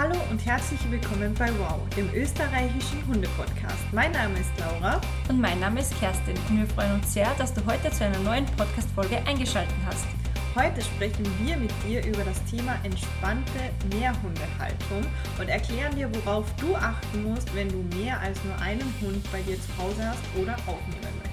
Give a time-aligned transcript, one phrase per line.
[0.00, 3.92] Hallo und herzlich willkommen bei Wow, dem österreichischen Hundepodcast.
[3.92, 4.98] Mein Name ist Laura.
[5.28, 6.34] Und mein Name ist Kerstin.
[6.48, 10.06] Und wir freuen uns sehr, dass du heute zu einer neuen Podcast-Folge eingeschaltet hast.
[10.56, 13.60] Heute sprechen wir mit dir über das Thema entspannte
[13.94, 15.04] Mehrhundehaltung
[15.38, 19.42] und erklären dir, worauf du achten musst, wenn du mehr als nur einen Hund bei
[19.42, 21.29] dir zu Hause hast oder aufnehmen möchtest.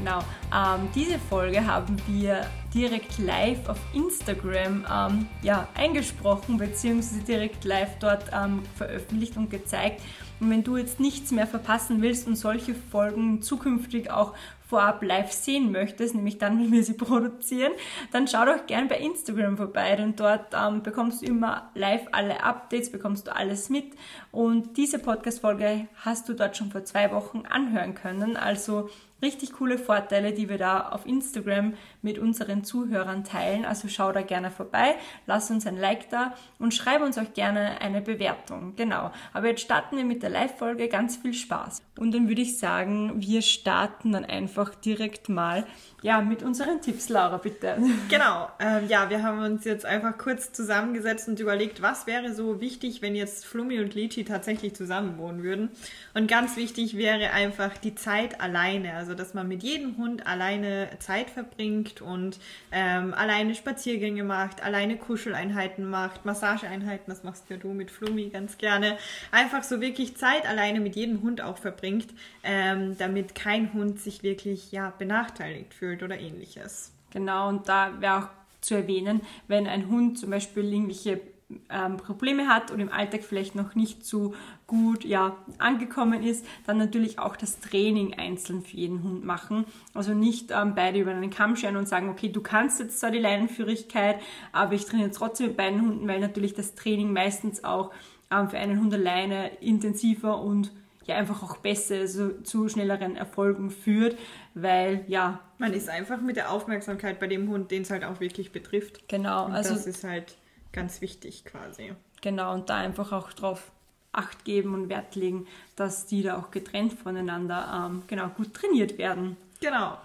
[0.00, 0.20] Genau,
[0.54, 7.98] ähm, diese Folge haben wir direkt live auf Instagram ähm, ja, eingesprochen, beziehungsweise direkt live
[7.98, 10.00] dort ähm, veröffentlicht und gezeigt.
[10.40, 14.34] Und wenn du jetzt nichts mehr verpassen willst und solche Folgen zukünftig auch
[14.70, 17.72] vorab live sehen möchtest, nämlich dann, wie wir sie produzieren,
[18.12, 22.42] dann schau doch gern bei Instagram vorbei, denn dort ähm, bekommst du immer live alle
[22.42, 23.92] Updates, bekommst du alles mit.
[24.30, 28.36] Und diese Podcast-Folge hast du dort schon vor zwei Wochen anhören können.
[28.36, 28.88] Also
[29.22, 33.64] richtig coole Vorteile, die wir da auf Instagram mit unseren Zuhörern teilen.
[33.64, 34.94] Also schau da gerne vorbei,
[35.26, 38.74] lass uns ein Like da und schreib uns auch gerne eine Bewertung.
[38.76, 39.10] Genau.
[39.32, 40.88] Aber jetzt starten wir mit der Live-Folge.
[40.88, 41.82] Ganz viel Spaß.
[41.98, 45.66] Und dann würde ich sagen, wir starten dann einfach direkt mal
[46.02, 47.76] ja, mit unseren Tipps, Laura, bitte.
[48.08, 52.60] Genau, ähm, ja, wir haben uns jetzt einfach kurz zusammengesetzt und überlegt, was wäre so
[52.60, 55.70] wichtig, wenn jetzt Flummi und Lichi tatsächlich zusammen wohnen würden.
[56.14, 60.88] Und ganz wichtig wäre einfach die Zeit alleine, also dass man mit jedem Hund alleine
[60.98, 62.38] Zeit verbringt und
[62.72, 68.58] ähm, alleine Spaziergänge macht, alleine Kuscheleinheiten macht, Massageeinheiten, das machst ja du mit Flummi ganz
[68.58, 68.96] gerne.
[69.30, 72.08] Einfach so wirklich Zeit alleine mit jedem Hund auch verbringt,
[72.44, 76.92] ähm, damit kein Hund sich wirklich ja benachteiligt fühlt oder ähnliches.
[77.10, 78.28] Genau, und da wäre auch
[78.60, 81.20] zu erwähnen, wenn ein Hund zum Beispiel irgendwelche
[81.68, 84.34] ähm, Probleme hat und im Alltag vielleicht noch nicht so
[84.66, 89.64] gut ja, angekommen ist, dann natürlich auch das Training einzeln für jeden Hund machen.
[89.94, 93.10] Also nicht ähm, beide über einen Kamm scheren und sagen, okay, du kannst jetzt zwar
[93.10, 94.20] die Leinenführigkeit,
[94.52, 97.90] aber ich trainiere trotzdem mit beiden Hunden, weil natürlich das Training meistens auch
[98.30, 100.70] für einen Hund alleine intensiver und
[101.04, 104.16] ja einfach auch besser so, zu schnelleren Erfolgen führt,
[104.54, 105.40] weil ja.
[105.58, 109.08] Man ist einfach mit der Aufmerksamkeit bei dem Hund, den es halt auch wirklich betrifft.
[109.08, 109.74] Genau, und also.
[109.74, 110.36] Das ist halt
[110.72, 111.92] ganz wichtig quasi.
[112.22, 113.72] Genau, und da einfach auch drauf
[114.12, 115.46] Acht geben und Wert legen,
[115.76, 119.36] dass die da auch getrennt voneinander ähm, genau gut trainiert werden.
[119.60, 119.98] Genau.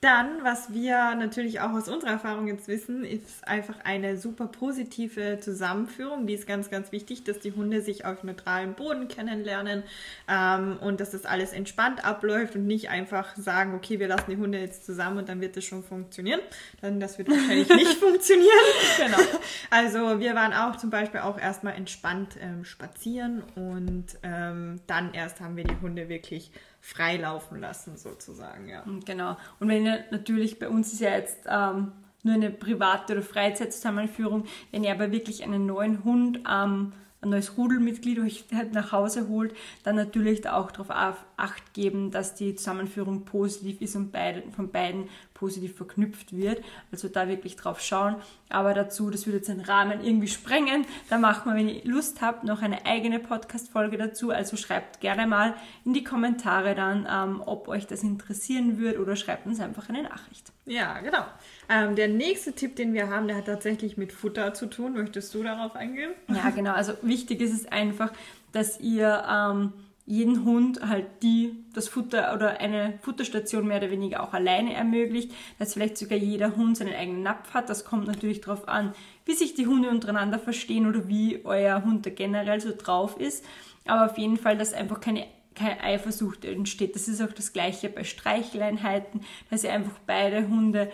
[0.00, 5.40] Dann, was wir natürlich auch aus unserer Erfahrung jetzt wissen, ist einfach eine super positive
[5.40, 6.28] Zusammenführung.
[6.28, 9.82] Die ist ganz, ganz wichtig, dass die Hunde sich auf neutralem Boden kennenlernen
[10.28, 14.36] ähm, und dass das alles entspannt abläuft und nicht einfach sagen, okay, wir lassen die
[14.36, 16.40] Hunde jetzt zusammen und dann wird das schon funktionieren.
[16.80, 18.48] Dann das wird wahrscheinlich nicht funktionieren.
[18.98, 19.18] Genau.
[19.70, 25.40] Also wir waren auch zum Beispiel auch erstmal entspannt ähm, spazieren und ähm, dann erst
[25.40, 28.84] haben wir die Hunde wirklich freilaufen lassen, sozusagen, ja.
[29.04, 29.36] Genau.
[29.60, 34.44] Und wenn ihr natürlich, bei uns ist ja jetzt ähm, nur eine private oder Freizeitzusammenführung,
[34.70, 39.28] wenn ihr aber wirklich einen neuen Hund ähm, ein neues Rudelmitglied euch halt nach Hause
[39.28, 44.70] holt, dann natürlich auch darauf acht geben, dass die Zusammenführung positiv ist und beide, von
[44.70, 46.62] beiden positiv verknüpft wird.
[46.90, 48.16] Also da wirklich drauf schauen.
[48.48, 50.84] Aber dazu, das würde jetzt den Rahmen irgendwie sprengen.
[51.10, 54.30] Da machen wir, wenn ihr Lust habt, noch eine eigene Podcast-Folge dazu.
[54.30, 55.54] Also schreibt gerne mal
[55.84, 60.02] in die Kommentare dann, ähm, ob euch das interessieren würde oder schreibt uns einfach eine
[60.02, 60.52] Nachricht.
[60.66, 61.24] Ja, genau.
[61.68, 64.94] Ähm, der nächste Tipp, den wir haben, der hat tatsächlich mit Futter zu tun.
[64.94, 66.12] Möchtest du darauf eingehen?
[66.28, 66.72] Ja, genau.
[66.72, 68.12] Also wichtig ist es einfach,
[68.52, 69.72] dass ihr ähm,
[70.08, 75.32] jeden Hund halt die, das Futter oder eine Futterstation mehr oder weniger auch alleine ermöglicht,
[75.58, 77.68] dass vielleicht sogar jeder Hund seinen eigenen Napf hat.
[77.68, 78.94] Das kommt natürlich darauf an,
[79.26, 83.44] wie sich die Hunde untereinander verstehen oder wie euer Hund da generell so drauf ist.
[83.84, 86.94] Aber auf jeden Fall, dass einfach keine keine Eifersucht entsteht.
[86.94, 90.88] Das ist auch das Gleiche bei Streicheleinheiten, dass ihr einfach beide Hunde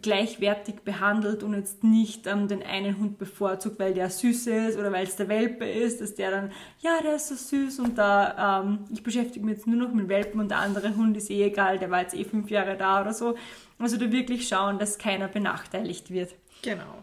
[0.00, 4.92] gleichwertig behandelt und jetzt nicht ähm, den einen Hund bevorzugt, weil der süß ist oder
[4.92, 8.62] weil es der Welpe ist, dass der dann, ja, der ist so süß und da,
[8.62, 11.44] ähm, ich beschäftige mich jetzt nur noch mit Welpen und der andere Hund ist eh
[11.44, 13.36] egal, der war jetzt eh fünf Jahre da oder so.
[13.78, 16.34] Also da wirklich schauen, dass keiner benachteiligt wird.
[16.62, 17.02] Genau.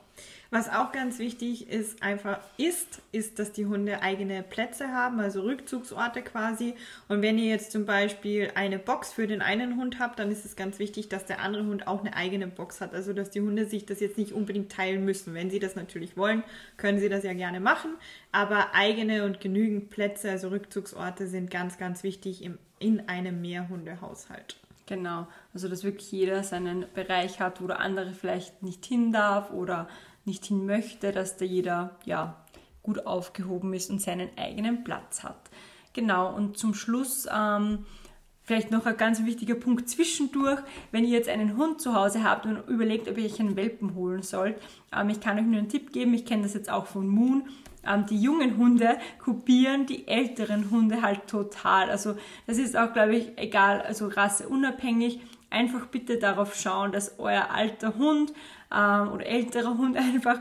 [0.51, 5.42] Was auch ganz wichtig ist, einfach ist, ist, dass die Hunde eigene Plätze haben, also
[5.42, 6.74] Rückzugsorte quasi.
[7.07, 10.46] Und wenn ihr jetzt zum Beispiel eine Box für den einen Hund habt, dann ist
[10.46, 12.96] es ganz wichtig, dass der andere Hund auch eine eigene Box hat.
[12.96, 15.36] Also dass die Hunde sich das jetzt nicht unbedingt teilen müssen.
[15.36, 16.44] Wenn sie das natürlich wollen,
[16.78, 17.92] können sie das ja gerne machen.
[18.31, 24.57] Aber eigene und genügend Plätze, also Rückzugsorte, sind ganz, ganz wichtig im, in einem Mehrhundehaushalt.
[24.88, 29.52] Genau, also dass wirklich jeder seinen Bereich hat, wo der andere vielleicht nicht hin darf
[29.52, 29.88] oder
[30.30, 32.46] nicht hin möchte, dass da jeder ja
[32.84, 35.50] gut aufgehoben ist und seinen eigenen Platz hat.
[35.94, 37.86] Genau, und zum Schluss ähm,
[38.50, 40.60] Vielleicht noch ein ganz wichtiger Punkt zwischendurch,
[40.92, 43.94] wenn ihr jetzt einen Hund zu Hause habt und überlegt, ob ihr euch einen Welpen
[43.94, 44.60] holen sollt.
[44.92, 47.44] Ähm, ich kann euch nur einen Tipp geben, ich kenne das jetzt auch von Moon.
[47.86, 51.92] Ähm, die jungen Hunde kopieren die älteren Hunde halt total.
[51.92, 52.16] Also
[52.48, 55.20] das ist auch, glaube ich, egal, also rasseunabhängig.
[55.50, 58.34] Einfach bitte darauf schauen, dass euer alter Hund
[58.74, 60.40] ähm, oder älterer Hund einfach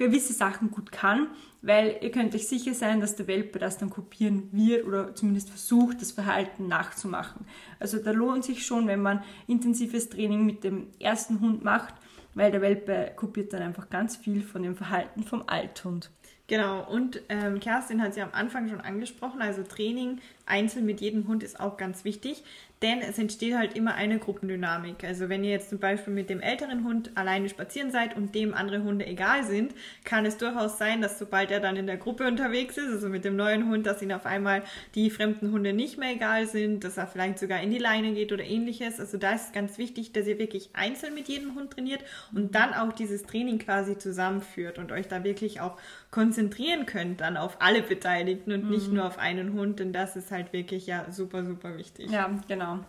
[0.00, 1.28] gewisse Sachen gut kann,
[1.60, 5.50] weil ihr könnt euch sicher sein, dass der Welpe das dann kopieren wird oder zumindest
[5.50, 7.44] versucht, das Verhalten nachzumachen.
[7.78, 11.94] Also da lohnt sich schon, wenn man intensives Training mit dem ersten Hund macht,
[12.34, 16.10] weil der Welpe kopiert dann einfach ganz viel von dem Verhalten vom Althund.
[16.46, 21.28] Genau, und ähm, Kerstin hat sie am Anfang schon angesprochen, also Training einzeln mit jedem
[21.28, 22.42] Hund ist auch ganz wichtig,
[22.82, 25.04] denn es entsteht halt immer eine Gruppendynamik.
[25.04, 28.54] Also wenn ihr jetzt zum Beispiel mit dem älteren Hund alleine spazieren seid und dem
[28.54, 29.74] andere Hunde egal sind,
[30.04, 33.24] kann es durchaus sein, dass sobald er dann in der Gruppe unterwegs ist, also mit
[33.24, 34.62] dem neuen Hund, dass ihn auf einmal
[34.94, 38.32] die fremden Hunde nicht mehr egal sind, dass er vielleicht sogar in die Leine geht
[38.32, 38.98] oder ähnliches.
[38.98, 42.02] Also da ist ganz wichtig, dass ihr wirklich einzeln mit jedem Hund trainiert
[42.34, 45.76] und dann auch dieses Training quasi zusammenführt und euch da wirklich auch
[46.10, 48.70] konzentrieren könnt dann auf alle Beteiligten und mhm.
[48.70, 52.10] nicht nur auf einen Hund, denn das ist halt wirklich ja super, super wichtig.
[52.10, 52.69] Ja, genau.
[52.76, 52.84] Genau.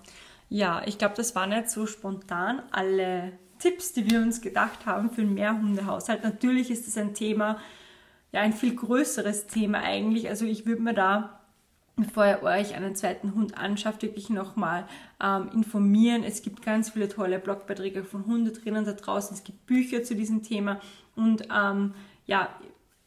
[0.49, 5.09] Ja, ich glaube, das waren jetzt so spontan alle Tipps, die wir uns gedacht haben
[5.09, 6.23] für einen Mehrhundehaushalt.
[6.23, 7.57] Natürlich ist es ein Thema,
[8.33, 10.27] ja, ein viel größeres Thema eigentlich.
[10.27, 11.39] Also ich würde mir da,
[11.95, 14.87] bevor ihr euch einen zweiten Hund anschafft, wirklich nochmal
[15.23, 16.23] ähm, informieren.
[16.23, 19.35] Es gibt ganz viele tolle Blogbeiträge von Hundetrainern da draußen.
[19.37, 20.81] Es gibt Bücher zu diesem Thema.
[21.15, 21.93] Und ähm,
[22.25, 22.49] ja,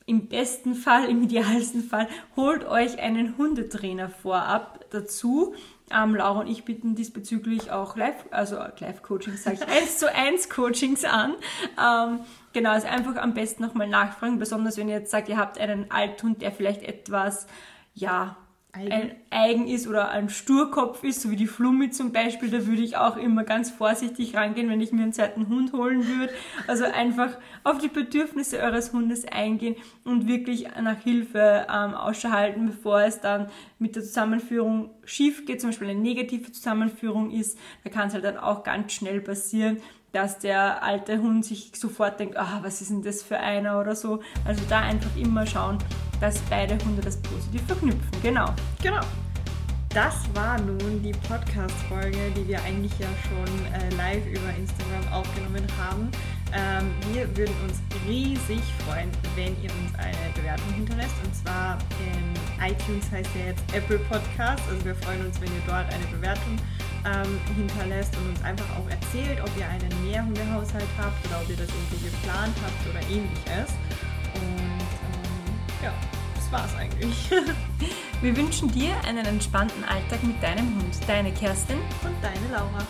[0.06, 5.54] im besten Fall, im idealsten Fall, holt euch einen Hundetrainer vorab dazu.
[5.90, 10.48] Ähm, Laura und ich bieten diesbezüglich auch Live, also Live-Coachings, sage ich, 1 zu 1
[10.48, 11.34] Coachings an.
[11.78, 12.20] Ähm,
[12.52, 15.90] genau, also einfach am besten nochmal nachfragen, besonders wenn ihr jetzt sagt, ihr habt einen
[15.90, 17.46] Althund, der vielleicht etwas,
[17.94, 18.36] ja,
[18.74, 18.92] Eigen.
[18.92, 22.82] ein Eigen ist oder ein Sturkopf ist, so wie die Flummi zum Beispiel, da würde
[22.82, 26.32] ich auch immer ganz vorsichtig rangehen, wenn ich mir einen zweiten Hund holen würde.
[26.66, 32.66] Also einfach auf die Bedürfnisse eures Hundes eingehen und wirklich nach Hilfe ähm, Ausschau halten,
[32.66, 33.48] bevor es dann
[33.78, 37.58] mit der Zusammenführung schief geht, zum Beispiel eine negative Zusammenführung ist.
[37.84, 39.78] Da kann es halt dann auch ganz schnell passieren,
[40.14, 43.96] dass der alte Hund sich sofort denkt, ah, was ist denn das für einer oder
[43.96, 44.20] so.
[44.44, 45.78] Also da einfach immer schauen,
[46.20, 48.08] dass beide Hunde das positiv verknüpfen.
[48.22, 48.46] Genau.
[48.80, 49.00] Genau.
[49.90, 55.66] Das war nun die Podcast-Folge, die wir eigentlich ja schon äh, live über Instagram aufgenommen
[55.78, 56.10] haben.
[56.54, 61.14] Ähm, wir würden uns riesig freuen, wenn ihr uns eine Bewertung hinterlässt.
[61.24, 64.62] Und zwar in iTunes heißt ja jetzt Apple Podcast.
[64.70, 66.56] Also wir freuen uns, wenn ihr dort eine Bewertung
[67.04, 71.56] ähm, hinterlässt und uns einfach auch erzählt, ob ihr einen Mehrhundehaushalt habt oder ob ihr
[71.56, 73.74] das irgendwie geplant habt oder ähnliches.
[74.34, 75.92] Und ähm, ja,
[76.36, 77.30] das war's eigentlich.
[78.22, 80.96] Wir wünschen dir einen entspannten Alltag mit deinem Hund.
[81.06, 82.86] Deine Kerstin und deine Laura.